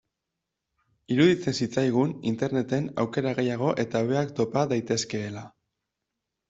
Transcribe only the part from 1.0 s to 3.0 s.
Iruditzen zitzaigun Interneten